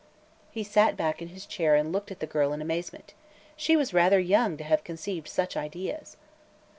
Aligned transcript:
He 0.49 0.63
sat 0.63 0.97
back 0.97 1.21
in 1.21 1.27
his 1.27 1.45
chair 1.45 1.75
and 1.75 1.93
looked 1.93 2.09
at 2.09 2.19
the 2.21 2.25
girl 2.25 2.53
in 2.53 2.59
amazement. 2.63 3.13
She 3.55 3.75
was 3.77 3.93
rather 3.93 4.19
young 4.19 4.57
to 4.57 4.63
have 4.63 4.83
conceived 4.83 5.27
such 5.27 5.55
ideas. 5.55 6.17